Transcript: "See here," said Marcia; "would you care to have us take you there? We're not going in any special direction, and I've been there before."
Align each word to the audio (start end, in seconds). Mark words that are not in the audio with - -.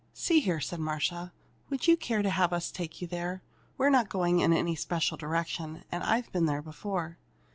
"See 0.15 0.39
here," 0.39 0.59
said 0.59 0.79
Marcia; 0.79 1.31
"would 1.69 1.87
you 1.87 1.95
care 1.95 2.23
to 2.23 2.29
have 2.31 2.53
us 2.53 2.71
take 2.71 3.03
you 3.03 3.07
there? 3.07 3.43
We're 3.77 3.91
not 3.91 4.09
going 4.09 4.39
in 4.39 4.51
any 4.51 4.73
special 4.75 5.15
direction, 5.15 5.83
and 5.91 6.03
I've 6.03 6.31
been 6.31 6.47
there 6.47 6.63
before." 6.63 7.19